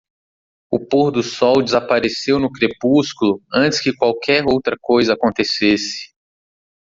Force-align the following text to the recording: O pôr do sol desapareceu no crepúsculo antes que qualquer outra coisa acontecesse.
O 0.71 0.79
pôr 0.83 1.11
do 1.11 1.21
sol 1.21 1.61
desapareceu 1.61 2.39
no 2.39 2.51
crepúsculo 2.51 3.39
antes 3.53 3.79
que 3.79 3.93
qualquer 3.95 4.43
outra 4.47 4.75
coisa 4.81 5.13
acontecesse. 5.13 6.09